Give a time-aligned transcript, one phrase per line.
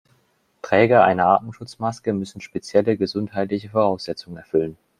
[0.63, 4.75] Träger einer Atemschutzmaske müssen spezielle gesundheitliche Voraussetzungen erfüllen.